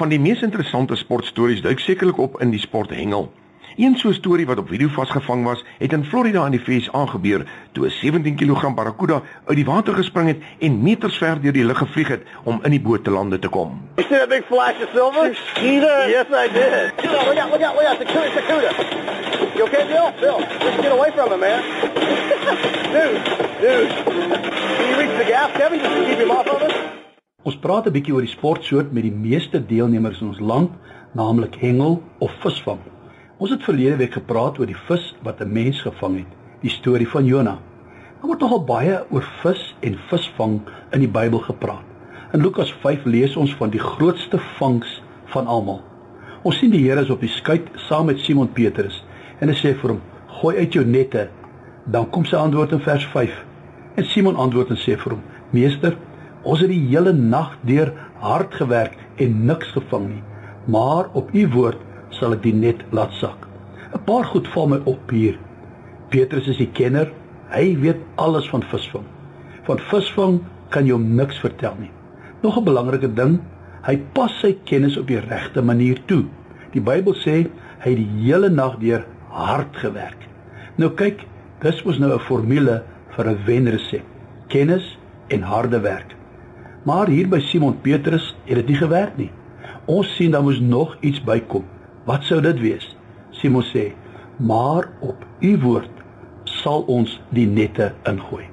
Van 0.00 0.08
die 0.08 0.20
mees 0.20 0.40
interessante 0.40 0.96
sportstories 0.96 1.60
duik 1.60 1.78
sekerlik 1.84 2.16
op 2.24 2.38
in 2.40 2.48
die 2.54 2.60
sport 2.60 2.88
hengel. 2.96 3.26
Een 3.76 3.96
so 3.96 4.08
'n 4.08 4.14
storie 4.14 4.46
wat 4.46 4.58
op 4.58 4.68
video 4.68 4.88
vasgevang 4.88 5.44
was, 5.44 5.64
het 5.78 5.92
in 5.92 6.04
Florida 6.04 6.44
in 6.44 6.50
die 6.50 6.60
VS 6.60 6.92
aangebeur 6.92 7.46
toe 7.72 7.86
'n 7.86 7.90
17 7.90 8.36
kg 8.36 8.74
barracuda 8.74 9.22
uit 9.44 9.56
die 9.56 9.64
water 9.64 9.94
gespring 9.94 10.28
het 10.28 10.42
en 10.58 10.82
meters 10.82 11.18
ver 11.18 11.40
deur 11.40 11.52
die 11.52 11.64
lug 11.64 11.78
gevlieg 11.78 12.08
het 12.08 12.22
om 12.42 12.60
in 12.62 12.70
die 12.70 12.80
boot 12.80 13.04
te 13.04 13.10
lande 13.10 13.38
te 13.38 13.48
kom. 13.48 13.82
You 13.96 14.08
see 14.08 14.18
that 14.18 14.28
big 14.28 14.44
flash 14.46 14.82
of 14.82 14.88
silver? 14.94 15.34
Skeeter? 15.34 16.08
Yes, 16.08 16.26
I 16.30 16.48
did. 16.52 16.92
Look 17.04 17.36
out, 17.36 17.50
look 17.50 17.62
out, 17.62 17.74
look 17.74 17.84
out. 17.84 18.00
It's 18.00 18.10
a 18.10 18.12
cuda, 18.12 18.26
it's 18.26 18.36
a 18.36 18.42
cuda. 18.42 18.70
You 19.56 19.64
okay, 19.64 19.84
Bill? 19.86 20.12
Bill, 20.20 20.40
just 20.60 20.82
get 20.82 20.92
away 20.92 21.10
from 21.10 21.32
him, 21.32 21.40
man. 21.40 21.62
dude, 22.94 23.20
dude. 23.60 23.90
Can 24.76 24.88
you 24.90 24.96
reach 25.00 25.18
the 25.18 25.24
gas, 25.28 25.50
Kevin, 25.56 25.78
just 25.80 25.94
to 25.94 26.04
keep 26.06 26.18
him 26.18 26.30
off 26.30 26.46
of 26.46 26.54
us? 26.54 26.59
Ons 27.40 27.56
praat 27.56 27.86
'n 27.86 27.92
bietjie 27.92 28.12
oor 28.12 28.20
die 28.20 28.36
sportsoort 28.36 28.90
met 28.92 29.02
die 29.02 29.16
meeste 29.16 29.66
deelnemers 29.66 30.20
in 30.20 30.26
ons 30.28 30.40
land, 30.40 30.72
naamlik 31.16 31.54
hengel 31.56 32.02
of 32.18 32.32
visvang. 32.42 32.78
Ons 33.38 33.50
het 33.50 33.62
verlede 33.64 33.96
week 33.96 34.12
gepraat 34.12 34.58
oor 34.58 34.66
die 34.66 34.82
vis 34.88 35.14
wat 35.22 35.40
'n 35.40 35.52
mens 35.52 35.80
gevang 35.80 36.16
het, 36.18 36.32
die 36.60 36.70
storie 36.70 37.08
van 37.08 37.24
Jona. 37.24 37.56
Daar 38.20 38.28
word 38.28 38.40
nogal 38.40 38.64
baie 38.64 39.04
oor 39.10 39.24
vis 39.42 39.74
en 39.80 39.96
visvang 40.10 40.60
in 40.92 41.00
die 41.00 41.08
Bybel 41.08 41.38
gepraat. 41.38 41.86
In 42.32 42.42
Lukas 42.42 42.72
5 42.72 43.04
lees 43.04 43.36
ons 43.36 43.54
van 43.54 43.70
die 43.70 43.80
grootste 43.80 44.38
vangs 44.58 45.02
van 45.24 45.46
almal. 45.46 45.80
Ons 46.42 46.58
sien 46.58 46.70
die 46.70 46.88
Here 46.88 47.00
is 47.00 47.10
op 47.10 47.20
die 47.20 47.28
skei 47.28 47.62
saam 47.74 48.06
met 48.06 48.18
Simon 48.18 48.52
Petrus 48.52 49.04
en 49.40 49.48
hy 49.48 49.54
sê 49.54 49.74
vir 49.74 49.90
hom: 49.90 50.00
"Gooi 50.26 50.56
uit 50.56 50.72
jou 50.72 50.84
nette." 50.84 51.28
Dan 51.86 52.10
kom 52.10 52.24
sy 52.24 52.36
antwoord 52.36 52.72
in 52.72 52.80
vers 52.80 53.06
5. 53.06 53.44
En 53.94 54.04
Simon 54.04 54.36
antwoord 54.36 54.70
en 54.70 54.76
sê 54.76 54.98
vir 54.98 55.12
hom: 55.12 55.22
"Meester, 55.50 55.96
ons 56.42 56.60
het 56.60 56.70
die 56.70 56.86
hele 56.88 57.12
nag 57.12 57.56
deur 57.68 57.92
hard 58.20 58.54
gewerk 58.54 58.96
en 59.16 59.44
niks 59.46 59.72
gevang 59.76 60.08
nie, 60.08 60.22
maar 60.66 61.08
op 61.12 61.32
u 61.34 61.46
woord 61.54 61.80
sal 62.16 62.34
ek 62.36 62.42
die 62.42 62.54
net 62.56 62.82
laat 62.96 63.12
sak. 63.20 63.46
'n 63.94 64.04
Paar 64.06 64.24
goed 64.24 64.48
val 64.54 64.68
my 64.68 64.78
op 64.84 65.10
hier. 65.10 65.38
Petrus 66.10 66.48
is 66.48 66.58
die 66.58 66.70
kenner. 66.72 67.10
Hy 67.50 67.76
weet 67.82 67.98
alles 68.16 68.48
van 68.50 68.62
visvang. 68.62 69.06
Van 69.66 69.78
visvang 69.90 70.40
kan 70.70 70.86
jy 70.86 70.92
hom 70.92 71.16
niks 71.16 71.40
vertel 71.42 71.74
nie. 71.78 71.90
Nog 72.42 72.56
'n 72.58 72.64
belangrike 72.64 73.14
ding, 73.14 73.40
hy 73.82 73.96
pas 74.14 74.32
sy 74.40 74.56
kennis 74.64 74.96
op 74.96 75.06
die 75.06 75.20
regte 75.20 75.62
manier 75.62 75.98
toe. 76.06 76.24
Die 76.72 76.80
Bybel 76.80 77.14
sê 77.14 77.50
hy 77.80 77.90
het 77.90 77.96
die 77.96 78.22
hele 78.22 78.48
nag 78.48 78.78
deur 78.78 79.04
hard 79.28 79.76
gewerk. 79.76 80.28
Nou 80.76 80.90
kyk, 80.90 81.26
dis 81.60 81.82
mos 81.84 81.98
nou 81.98 82.14
'n 82.14 82.18
formule 82.18 82.82
vir 83.16 83.26
'n 83.26 83.44
wenresep. 83.46 84.04
Kennis 84.48 84.98
en 85.28 85.42
harde 85.42 85.80
werk. 85.80 86.19
Maar 86.82 87.10
hier 87.12 87.28
by 87.28 87.40
Simon 87.44 87.76
Petrus 87.84 88.30
het 88.46 88.56
dit 88.62 88.70
nie 88.72 88.78
gewerk 88.80 89.16
nie. 89.20 89.30
Ons 89.90 90.14
sien 90.16 90.32
daar 90.32 90.44
moes 90.44 90.60
nog 90.60 90.96
iets 91.04 91.20
bykom. 91.24 91.66
Wat 92.08 92.24
sou 92.24 92.40
dit 92.40 92.60
wees? 92.60 92.86
Simon 93.36 93.64
sê: 93.64 93.92
"Maar 94.36 94.88
op 95.00 95.26
u 95.40 95.58
woord 95.60 95.90
sal 96.44 96.82
ons 96.88 97.20
die 97.28 97.46
nette 97.46 97.92
ingooi." 98.08 98.44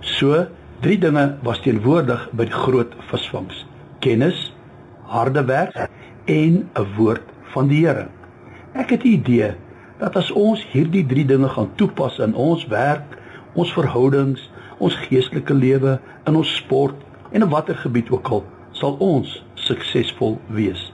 So, 0.00 0.46
drie 0.80 0.98
dinge 0.98 1.36
was 1.42 1.60
teenwoordig 1.60 2.30
by 2.32 2.44
die 2.44 2.58
groot 2.64 2.94
visvangs: 3.10 3.66
kennis, 4.00 4.52
harde 5.02 5.44
werk 5.44 5.90
en 6.24 6.68
'n 6.74 6.86
woord 6.96 7.22
van 7.52 7.68
die 7.68 7.86
Here. 7.86 8.08
Ek 8.72 8.90
het 8.90 9.04
'n 9.04 9.08
idee 9.08 9.54
dat 9.98 10.16
as 10.16 10.30
ons 10.32 10.64
hierdie 10.72 11.06
drie 11.06 11.24
dinge 11.24 11.48
gaan 11.48 11.70
toepas 11.74 12.18
in 12.18 12.34
ons 12.34 12.66
werk, 12.66 13.18
ons 13.52 13.72
verhoudings, 13.72 14.50
ons 14.78 14.94
geestelike 14.94 15.54
lewe, 15.54 16.00
in 16.26 16.36
ons 16.36 16.56
sport 16.56 16.94
en 17.30 17.42
in 17.42 17.48
watter 17.48 17.76
gebied 17.76 18.10
ook 18.10 18.28
al, 18.28 18.44
sal 18.72 18.96
ons 18.98 19.44
suksesvol 19.54 20.38
wees. 20.46 20.92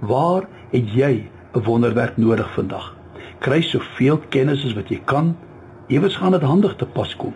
Waar 0.00 0.48
het 0.70 0.94
jy 0.94 1.28
'n 1.54 1.62
wonderwerk 1.64 2.16
nodig 2.16 2.52
vandag? 2.54 2.96
Kry 3.40 3.60
soveel 3.62 4.18
kennis 4.28 4.64
as 4.64 4.74
wat 4.74 4.88
jy 4.88 5.00
kan. 5.04 5.36
Ewes 5.88 6.16
gaan 6.16 6.32
dit 6.32 6.42
handig 6.42 6.76
te 6.76 6.86
pas 6.86 7.16
kom. 7.16 7.34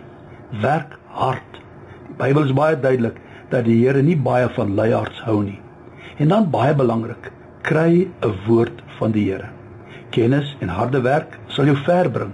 Werk 0.61 0.99
hard. 1.09 1.61
Die 2.09 2.15
Bybel 2.17 2.45
is 2.45 2.53
baie 2.53 2.81
duidelik 2.81 3.21
dat 3.51 3.65
die 3.65 3.87
Here 3.87 4.03
nie 4.03 4.17
baie 4.17 4.49
van 4.49 4.75
luihards 4.75 5.21
hou 5.21 5.43
nie. 5.43 5.61
En 6.19 6.29
dan 6.29 6.51
baie 6.51 6.75
belangrik, 6.75 7.33
kry 7.63 8.09
'n 8.23 8.35
woord 8.47 8.83
van 8.99 9.11
die 9.11 9.31
Here. 9.31 9.49
Kennis 10.11 10.57
en 10.61 10.69
harde 10.69 11.01
werk 11.01 11.39
sal 11.47 11.65
jou 11.65 11.77
ver 11.77 12.11
bring. 12.11 12.33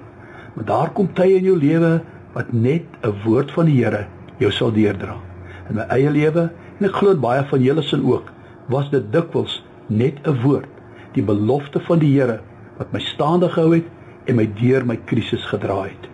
Maar 0.55 0.65
daar 0.65 0.91
kom 0.91 1.13
tye 1.15 1.37
in 1.37 1.45
jou 1.45 1.57
lewe 1.57 2.03
wat 2.35 2.53
net 2.53 2.85
'n 3.03 3.15
woord 3.25 3.51
van 3.51 3.67
die 3.67 3.85
Here 3.85 4.07
jou 4.39 4.51
sal 4.51 4.73
deurdra. 4.73 5.30
In 5.71 5.79
my 5.79 5.87
eie 5.95 6.11
lewe 6.11 6.49
en 6.51 6.87
ek 6.89 6.97
glo 6.99 7.15
baie 7.15 7.43
van 7.47 7.63
julle 7.63 7.83
sin 7.87 8.03
ook, 8.07 8.31
was 8.69 8.91
dit 8.91 9.07
dikwels 9.13 9.61
net 9.87 10.19
'n 10.27 10.43
woord, 10.43 10.71
die 11.15 11.23
belofte 11.23 11.81
van 11.87 11.99
die 11.99 12.13
Here 12.15 12.41
wat 12.79 12.93
my 12.93 13.01
staande 13.01 13.49
gehou 13.49 13.75
het 13.75 13.87
en 14.27 14.37
my 14.37 14.47
deur 14.61 14.85
my 14.87 14.97
krisis 14.97 15.47
gedra 15.47 15.83
het. 15.85 16.09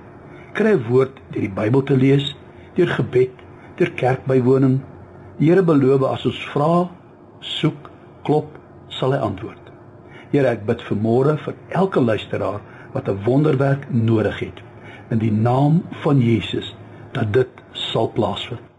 Kry 0.53 0.73
'n 0.77 0.85
woord 0.89 1.17
deur 1.33 1.41
die 1.41 1.57
Bybel 1.61 1.83
te 1.83 1.97
lees, 1.97 2.37
deur 2.75 2.89
gebed, 2.89 3.33
deur 3.77 3.91
kerkbywoning. 3.91 4.81
Die 5.39 5.49
Here 5.49 5.63
beloof 5.63 6.03
as 6.03 6.27
ons 6.27 6.45
vra, 6.53 6.89
soek, 7.41 7.91
klop, 8.25 8.59
sal 8.89 9.13
hy 9.13 9.19
antwoord. 9.19 9.67
Here, 10.33 10.49
ek 10.49 10.67
bid 10.67 10.83
vir 10.83 10.99
môre 10.99 11.37
vir 11.39 11.55
elke 11.71 12.01
luisteraar 12.01 12.61
wat 12.93 13.09
'n 13.09 13.25
wonderwerk 13.25 13.87
nodig 13.91 14.39
het 14.41 14.63
in 15.11 15.19
die 15.19 15.33
naam 15.33 15.83
van 16.03 16.19
Jesus 16.19 16.75
dat 17.13 17.33
dit 17.33 17.49
sal 17.73 18.11
plaasvind. 18.13 18.76